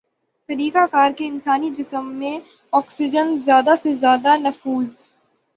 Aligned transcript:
طریقہ 0.49 0.85
کار 0.91 1.11
کے 1.17 1.27
انسانی 1.27 1.69
جسم 1.77 2.11
میں 2.13 2.37
آکسیجن 2.73 3.37
زیادہ 3.45 3.73
سے 3.83 3.95
زیادہ 3.95 4.35
نفوذ 4.37 5.09